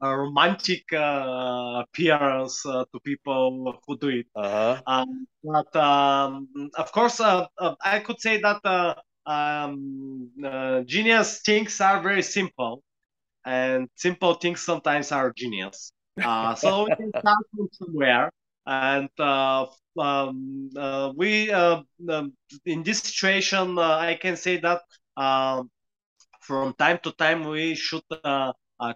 romantic 0.00 0.84
appearance 0.92 2.62
to 2.62 3.00
people 3.02 3.78
who 3.86 3.98
do 3.98 4.08
it. 4.08 4.26
Uh-huh. 4.36 5.04
But 5.42 5.76
um, 5.76 6.48
of 6.76 6.92
course, 6.92 7.18
I 7.20 8.02
could 8.04 8.20
say 8.20 8.40
that 8.42 8.60
um, 9.26 10.30
uh, 10.44 10.82
genius 10.82 11.40
things 11.42 11.80
are 11.80 12.02
very 12.02 12.22
simple, 12.22 12.82
and 13.44 13.88
simple 13.96 14.34
things 14.34 14.60
sometimes 14.62 15.12
are 15.12 15.32
genius. 15.36 15.92
Uh, 16.22 16.54
so 16.54 16.84
we 16.84 16.92
can 16.92 17.12
start 17.20 17.38
from 17.54 17.68
somewhere, 17.72 18.30
and 18.66 19.08
uh, 19.18 19.66
um, 19.98 20.70
uh, 20.76 21.12
we 21.16 21.50
uh, 21.52 21.82
um, 22.10 22.32
in 22.66 22.82
this 22.82 23.00
situation, 23.00 23.78
uh, 23.78 23.96
I 23.98 24.18
can 24.20 24.36
say 24.36 24.58
that 24.58 24.82
um, 25.16 25.70
from 26.40 26.74
time 26.74 26.98
to 27.04 27.12
time 27.12 27.44
we 27.44 27.74
should 27.74 28.02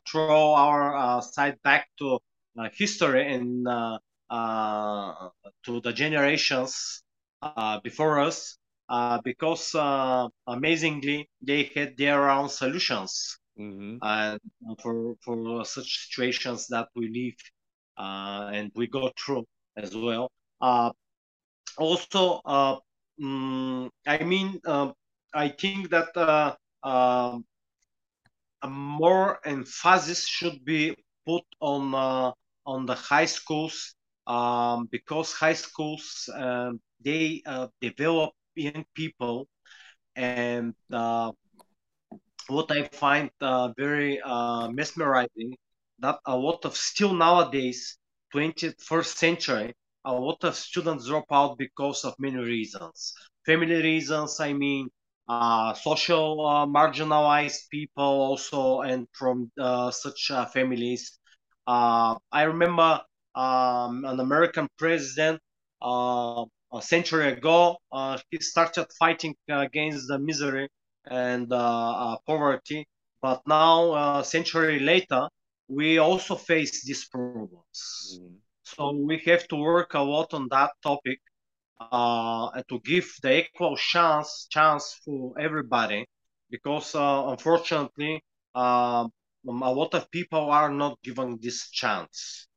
throw 0.09 0.54
our 0.54 1.23
side 1.23 1.56
back 1.62 1.88
to 1.99 2.18
history 2.73 3.33
and 3.35 3.66
to 5.65 5.80
the 5.80 5.93
generations 5.93 7.02
before 7.82 8.21
us 8.21 8.58
uh, 8.88 9.20
because 9.25 9.75
uh, 9.75 10.28
amazingly 10.46 11.28
they 11.42 11.70
had 11.75 11.96
their 11.96 12.30
own 12.30 12.49
solutions 12.49 13.38
mm-hmm. 13.58 13.96
and 14.02 14.40
for 14.80 15.14
for 15.22 15.64
such 15.64 16.06
situations 16.06 16.66
that 16.68 16.88
we 16.94 17.08
live 17.08 17.38
uh, 17.99 18.50
and 18.52 18.70
we 18.75 18.86
go 18.86 19.10
through 19.18 19.44
as 19.76 19.96
well. 19.96 20.30
Uh, 20.60 20.90
also, 21.78 22.40
um, 22.44 23.90
I 24.06 24.25
mean, 24.25 24.60
um, 24.66 24.94
I 25.34 25.49
think 25.49 25.90
that 25.90 26.56
um, 26.82 27.44
more 28.66 29.38
emphasis 29.44 30.26
should 30.26 30.64
be 30.64 30.96
put 31.26 31.44
on 31.60 32.34
on 32.66 32.86
the 32.86 32.94
high 32.94 33.26
schools 33.26 33.94
um, 34.26 34.88
because 34.90 35.32
high 35.32 35.54
schools 35.54 36.28
um, 36.34 36.80
they 37.00 37.42
uh, 37.46 37.68
develop 37.80 38.32
young 38.56 38.84
people 38.95 39.49
and 40.16 40.75
uh, 40.92 41.32
what 42.49 42.71
i 42.71 42.82
find 42.84 43.30
uh, 43.40 43.69
very 43.76 44.21
uh, 44.23 44.69
mesmerizing 44.69 45.54
that 45.99 46.19
a 46.26 46.36
lot 46.36 46.64
of 46.64 46.76
still 46.76 47.14
nowadays 47.14 47.99
21st 48.32 49.16
century 49.19 49.75
a 50.04 50.12
lot 50.12 50.42
of 50.45 50.54
students 50.54 51.06
drop 51.08 51.25
out 51.32 51.58
because 51.58 52.04
of 52.04 52.14
many 52.21 52.36
reasons. 52.38 53.12
Family 53.45 53.82
reasons 53.82 54.38
i 54.40 54.52
mean 54.52 54.88
uh, 55.28 55.75
social 55.75 56.47
uh, 56.47 56.66
marginalized 56.66 57.69
people 57.71 58.04
also 58.28 58.80
and 58.82 59.08
from 59.12 59.50
uh, 59.60 59.90
such 59.90 60.30
uh, 60.30 60.47
families. 60.47 61.19
I 61.66 62.42
remember 62.45 63.00
um, 63.34 64.04
an 64.04 64.21
american 64.21 64.69
president 64.78 65.40
a 66.73 66.83
century 66.83 67.33
ago, 67.33 67.76
uh, 67.93 68.19
he 68.31 68.39
started 68.41 68.87
fighting 68.99 69.35
against 69.49 70.09
the 70.09 70.19
misery 70.19 70.69
and 71.09 71.52
uh, 71.52 71.57
uh, 71.57 72.17
poverty. 72.26 72.87
But 73.23 73.43
now, 73.47 74.19
a 74.19 74.25
century 74.25 74.79
later, 74.81 75.29
we 75.69 75.99
also 75.99 76.37
face 76.37 76.85
these 76.85 77.07
problems. 77.07 78.19
Mm-hmm. 78.21 78.35
So 78.65 78.93
we 78.93 79.19
have 79.26 79.47
to 79.49 79.57
work 79.57 79.95
a 79.95 80.00
lot 80.00 80.35
on 80.35 80.49
that 80.50 80.73
topic 80.83 81.21
uh, 81.81 82.63
to 82.69 82.81
give 82.81 83.13
the 83.23 83.45
equal 83.45 83.76
chance 83.76 84.47
chance 84.50 85.00
for 85.05 85.39
everybody, 85.39 86.07
because 86.50 86.95
uh, 86.95 87.26
unfortunately, 87.29 88.23
uh, 88.55 89.07
a 89.47 89.73
lot 89.73 89.95
of 89.95 90.11
people 90.11 90.50
are 90.50 90.71
not 90.71 91.00
given 91.02 91.39
this 91.41 91.71
chance. 91.71 92.49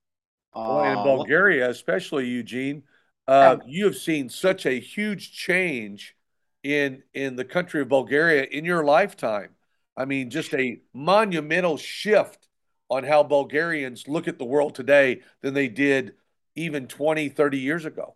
well, 0.56 0.84
in 0.84 1.04
Bulgaria, 1.04 1.69
especially 1.69 2.28
Eugene, 2.28 2.84
uh, 3.29 3.57
you 3.67 3.85
have 3.85 3.95
seen 3.95 4.27
such 4.27 4.65
a 4.65 4.79
huge 4.79 5.31
change 5.31 6.15
in 6.63 7.03
in 7.13 7.35
the 7.35 7.45
country 7.45 7.79
of 7.79 7.87
Bulgaria 7.87 8.43
in 8.43 8.65
your 8.65 8.83
lifetime. 8.83 9.51
I 9.95 10.05
mean, 10.05 10.31
just 10.31 10.51
a 10.55 10.81
monumental 10.95 11.77
shift 11.77 12.47
on 12.89 13.03
how 13.03 13.21
Bulgarians 13.21 14.07
look 14.07 14.27
at 14.27 14.39
the 14.39 14.45
world 14.45 14.73
today 14.73 15.21
than 15.41 15.53
they 15.53 15.67
did 15.67 16.15
even 16.55 16.87
20, 16.87 17.29
30 17.29 17.59
years 17.59 17.85
ago. 17.85 18.15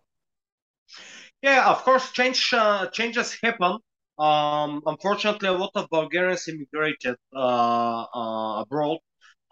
Yeah, 1.42 1.70
of 1.70 1.84
course, 1.84 2.10
change 2.10 2.52
uh, 2.52 2.88
changes 2.88 3.38
happen. 3.40 3.78
Um, 4.18 4.82
unfortunately, 4.84 5.48
a 5.48 5.52
lot 5.52 5.70
of 5.76 5.88
Bulgarians 5.90 6.48
immigrated 6.48 7.16
uh, 7.32 8.04
uh 8.12 8.62
abroad. 8.62 8.98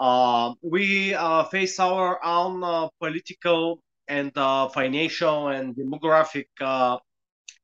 Uh, 0.01 0.55
we 0.61 1.15
uh, 1.15 1.45
face 1.45 1.79
our 1.79 2.19
own 2.25 2.89
political 2.99 3.81
and 4.09 4.37
uh, 4.37 4.69
financial 4.69 5.49
and 5.49 5.75
demographic 5.77 6.47
uh, 6.61 6.99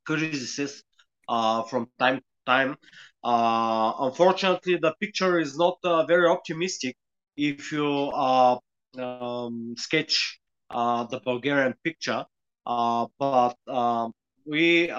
crises 0.05 0.83
uh, 1.29 1.63
from 1.65 1.89
time 1.99 2.19
to 2.19 2.25
time. 2.47 2.77
Uh, 3.25 3.93
unfortunately, 4.01 4.77
the 4.77 4.95
picture 5.01 5.39
is 5.39 5.57
not 5.59 5.79
uh, 5.85 6.05
very 6.07 6.29
optimistic 6.29 6.97
if 7.37 7.73
you 7.73 7.87
uh, 8.15 8.59
um, 8.99 9.75
sketch 9.77 10.41
the 10.71 11.21
Bulgarian 11.25 11.75
picture. 11.85 12.25
but 12.67 13.57
um, 13.69 14.13
we 14.47 14.91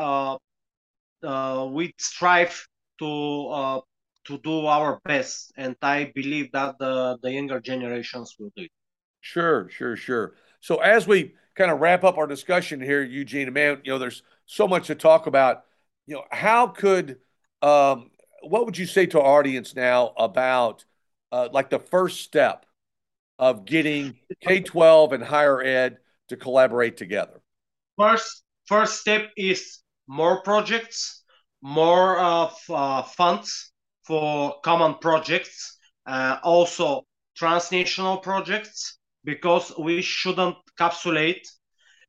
we 1.22 1.94
strive 1.98 2.68
to 3.00 3.82
to 4.26 4.38
do 4.44 4.66
our 4.68 5.00
best, 5.06 5.52
and 5.58 5.76
I 5.82 6.12
believe 6.14 6.52
that 6.52 6.78
the 6.80 7.18
the 7.22 7.32
younger 7.32 7.60
generations 7.60 8.36
will 8.40 8.52
do 8.56 8.64
it. 8.64 8.72
Sure, 9.22 9.70
sure, 9.70 9.96
sure. 9.96 10.36
So 10.60 10.78
as 10.78 11.08
we 11.08 11.36
kind 11.56 11.72
of 11.72 11.80
wrap 11.80 12.04
up 12.04 12.18
our 12.18 12.28
discussion 12.28 12.82
here, 12.82 13.02
Eugene, 13.04 13.52
man, 13.54 13.82
you 13.84 13.92
know, 13.92 14.00
there's 14.00 14.24
so 14.46 14.68
much 14.68 14.88
to 14.88 14.96
talk 14.96 15.28
about. 15.28 15.64
You 16.06 16.16
know, 16.16 16.24
how 16.32 16.68
could 16.68 17.18
um, 17.62 18.12
what 18.42 18.66
would 18.66 18.78
you 18.78 18.86
say 18.86 19.06
to 19.08 19.20
our 19.20 19.40
audience 19.40 19.76
now 19.76 20.14
about 20.18 20.86
uh, 21.32 21.50
like 21.52 21.70
the 21.70 21.80
first 21.80 22.22
step 22.22 22.66
of 23.38 23.66
getting 23.66 24.18
K 24.42 24.62
twelve 24.62 25.14
and 25.14 25.24
higher 25.24 25.62
ed 25.62 25.98
to 26.30 26.38
collaborate 26.38 26.98
together? 26.98 27.42
First, 27.98 28.44
first 28.66 29.00
step 29.00 29.30
is 29.38 29.80
more 30.08 30.42
projects, 30.42 31.24
more 31.62 32.20
of 32.20 32.58
uh, 32.70 33.04
funds 33.04 33.72
for 34.06 34.56
common 34.64 34.96
projects. 34.96 35.78
Uh, 36.06 36.38
also, 36.44 37.06
transnational 37.36 38.18
projects 38.18 38.99
because 39.24 39.74
we 39.78 40.02
shouldn't 40.02 40.58
capsulate 40.78 41.48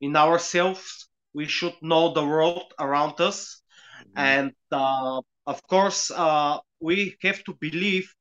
in 0.01 0.17
ourselves. 0.17 1.09
We 1.35 1.47
should 1.47 1.75
know 1.83 2.13
the 2.13 2.25
world 2.25 2.73
around 2.79 3.21
us. 3.21 3.63
Mm-hmm. 4.01 4.19
And 4.19 4.53
uh, 4.73 5.21
of 5.47 5.67
course, 5.67 6.11
uh, 6.11 6.59
we 6.81 7.17
have 7.23 7.45
to 7.45 7.55
believe 7.61 8.13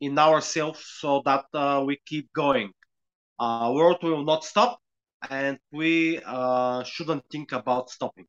in 0.00 0.18
ourselves 0.18 0.80
so 1.00 1.22
that 1.24 1.44
uh, 1.52 1.82
we 1.84 1.98
keep 2.06 2.32
going. 2.32 2.70
Uh, 3.38 3.72
world 3.74 3.98
will 4.02 4.24
not 4.24 4.44
stop, 4.44 4.80
and 5.30 5.58
we 5.72 6.20
uh, 6.26 6.82
shouldn't 6.84 7.24
think 7.30 7.52
about 7.52 7.90
stopping. 7.90 8.26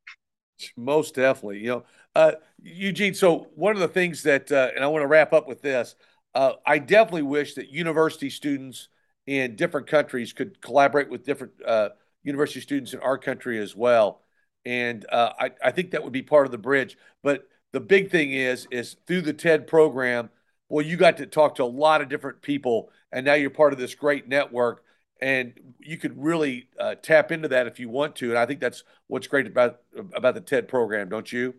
Most 0.76 1.16
definitely, 1.16 1.60
you 1.60 1.70
know, 1.70 1.84
uh, 2.16 2.34
Eugene. 2.62 3.14
So 3.14 3.48
one 3.56 3.74
of 3.74 3.80
the 3.80 3.88
things 3.88 4.24
that, 4.24 4.52
uh, 4.52 4.70
and 4.76 4.84
I 4.84 4.88
want 4.88 5.04
to 5.04 5.08
wrap 5.08 5.34
up 5.34 5.48
with 5.48 5.62
this. 5.62 5.96
Uh, 6.36 6.54
I 6.66 6.78
definitely 6.78 7.24
wish 7.24 7.56
that 7.56 7.70
university 7.70 8.30
students 8.30 8.90
in 9.28 9.56
different 9.56 9.88
countries 9.88 10.34
could 10.34 10.62
collaborate 10.62 11.10
with 11.10 11.26
different 11.26 11.54
uh, 11.66 11.90
university 12.24 12.62
students 12.62 12.94
in 12.94 13.00
our 13.00 13.18
country 13.18 13.60
as 13.60 13.76
well, 13.76 14.22
and 14.66 15.06
uh, 15.12 15.34
I, 15.40 15.52
I 15.64 15.72
think 15.72 15.92
that 15.92 16.04
would 16.04 16.14
be 16.14 16.24
part 16.24 16.46
of 16.46 16.52
the 16.52 16.58
bridge. 16.58 16.98
But 17.24 17.48
the 17.72 17.80
big 17.80 18.10
thing 18.10 18.32
is, 18.32 18.68
is 18.72 18.96
through 19.08 19.22
the 19.22 19.34
TED 19.34 19.68
program, 19.68 20.30
well, 20.68 20.86
you 20.86 20.98
got 20.98 21.18
to 21.18 21.26
talk 21.26 21.56
to 21.56 21.64
a 21.64 21.66
lot 21.66 22.02
of 22.02 22.10
different 22.10 22.42
people, 22.42 22.92
and 23.12 23.26
now 23.26 23.34
you're 23.34 23.50
part 23.50 23.74
of 23.74 23.80
this 23.80 23.96
great 23.96 24.28
network 24.28 24.84
and 25.22 25.54
you 25.80 25.98
could 25.98 26.22
really 26.22 26.70
uh, 26.80 26.96
tap 26.96 27.32
into 27.32 27.48
that 27.50 27.68
if 27.68 27.80
you 27.80 27.90
want 27.90 28.16
to. 28.18 28.30
And 28.30 28.38
I 28.38 28.46
think 28.46 28.60
that's 28.60 28.84
what's 29.08 29.28
great 29.28 29.48
about 29.48 29.80
about 30.16 30.36
the 30.36 30.42
TED 30.42 30.68
program, 30.68 31.10
don't 31.10 31.32
you? 31.32 31.56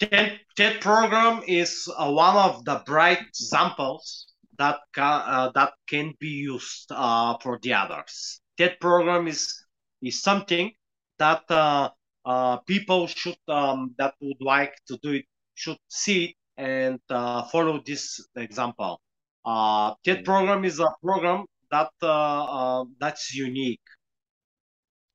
TED, 0.00 0.40
TED 0.56 0.80
program 0.80 1.42
is 1.46 1.90
uh, 1.96 2.10
one 2.10 2.36
of 2.36 2.64
the 2.64 2.82
bright 2.86 3.20
examples 3.20 4.26
that 4.58 4.80
ca- 4.92 5.24
uh, 5.26 5.52
that 5.54 5.72
can 5.88 6.14
be 6.18 6.28
used 6.28 6.90
uh, 6.90 7.36
for 7.42 7.58
the 7.62 7.72
others. 7.72 8.40
TED 8.56 8.78
program 8.80 9.26
is 9.26 9.66
is 10.02 10.22
something 10.22 10.72
that 11.18 11.42
uh, 11.50 11.90
uh, 12.24 12.58
people 12.58 13.06
should 13.06 13.38
um, 13.48 13.94
that 13.98 14.14
would 14.20 14.40
like 14.40 14.74
to 14.86 14.98
do 15.02 15.12
it 15.12 15.24
should 15.54 15.78
see 15.88 16.36
and 16.56 17.00
follow 17.08 17.80
this 17.84 18.20
example. 18.36 19.00
Uh, 19.44 19.94
TED 20.04 20.24
program 20.24 20.64
is 20.64 20.78
a 20.78 20.88
program 21.02 21.46
that 21.70 21.90
uh, 22.02 22.80
uh, 22.80 22.84
that's 23.00 23.34
unique. 23.34 23.80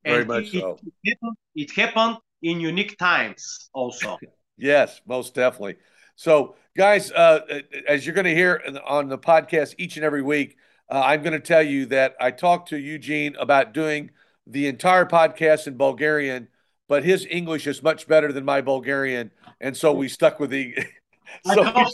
Very 0.04 0.20
and 0.20 0.28
much 0.28 0.54
it, 0.54 0.62
so. 0.62 0.80
It 0.84 1.12
happened, 1.12 1.38
it 1.56 1.72
happened 1.72 2.18
in 2.42 2.60
unique 2.60 2.98
times 2.98 3.70
also. 3.74 4.18
yes, 4.58 5.02
most 5.08 5.34
definitely. 5.36 5.76
So, 6.16 6.56
guys, 6.78 7.12
uh, 7.12 7.62
as 7.88 8.06
you're 8.06 8.16
going 8.16 8.26
to 8.26 8.36
hear 8.36 8.62
on 8.86 9.10
the 9.10 9.18
podcast 9.18 9.76
each 9.78 9.96
and 9.98 10.06
every 10.06 10.22
week, 10.22 10.58
uh, 10.90 11.02
I'm 11.04 11.22
going 11.22 11.34
to 11.34 11.40
tell 11.40 11.64
you 11.64 11.86
that 11.88 12.16
I 12.20 12.32
talked 12.32 12.70
to 12.70 12.78
Eugene 12.78 13.36
about 13.38 13.74
doing 13.74 14.12
the 14.46 14.68
entire 14.68 15.06
podcast 15.06 15.68
in 15.68 15.78
Bulgarian, 15.78 16.50
but 16.88 17.04
his 17.04 17.26
English 17.30 17.66
is 17.68 17.82
much 17.82 18.08
better 18.08 18.32
than 18.32 18.46
my 18.46 18.62
Bulgarian, 18.62 19.32
and 19.60 19.76
so 19.76 19.94
we 19.94 20.08
stuck 20.08 20.40
with 20.40 20.50
the 20.50 20.76
so, 21.46 21.86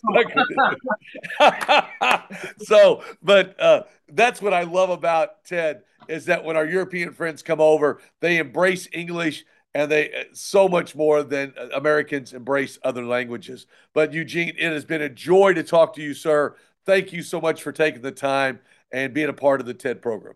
so 2.60 3.04
but 3.22 3.60
uh, 3.60 3.84
that's 4.10 4.42
what 4.42 4.54
I 4.54 4.64
love 4.64 4.90
about 4.90 5.46
TED 5.46 5.84
is 6.08 6.26
that 6.26 6.44
when 6.44 6.58
our 6.58 6.66
European 6.66 7.14
friends 7.14 7.44
come 7.44 7.62
over, 7.62 8.02
they 8.20 8.38
embrace 8.38 8.88
English 8.92 9.46
and 9.74 9.92
they 9.92 10.12
uh, 10.12 10.24
so 10.34 10.68
much 10.68 10.96
more 10.96 11.24
than 11.24 11.54
uh, 11.58 11.68
Americans 11.76 12.34
embrace 12.34 12.80
other 12.84 13.06
languages. 13.06 13.68
But 13.94 14.14
Eugene, 14.14 14.54
it 14.58 14.72
has 14.72 14.86
been 14.86 15.02
a 15.02 15.10
joy 15.10 15.54
to 15.54 15.64
talk 15.64 15.94
to 15.96 16.02
you, 16.02 16.14
sir. 16.14 16.56
Thank 16.86 17.14
you 17.14 17.22
so 17.22 17.40
much 17.40 17.62
for 17.62 17.72
taking 17.72 18.02
the 18.02 18.12
time 18.12 18.60
and 18.92 19.14
being 19.14 19.30
a 19.30 19.34
part 19.34 19.60
of 19.60 19.68
the 19.68 19.74
TED 19.74 20.02
program. 20.02 20.36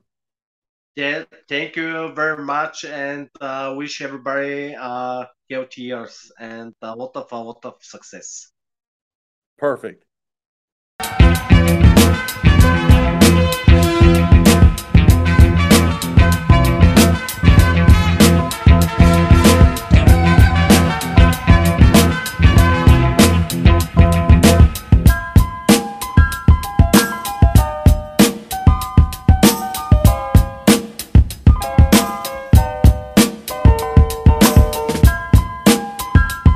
Yeah, 0.96 1.24
thank 1.50 1.76
you 1.76 2.13
very 2.13 2.43
much, 2.43 2.86
and 2.86 3.28
uh, 3.41 3.74
wish 3.76 4.02
everybody 4.02 4.76
uh, 4.76 5.26
healthy 5.50 5.82
years 5.82 6.32
and 6.39 6.74
a 6.84 6.96
lot 6.96 7.15
of 7.15 7.32
a 7.32 7.38
lot 7.38 7.65
of 7.65 7.76
success. 7.82 8.52
Perfect. 9.58 10.06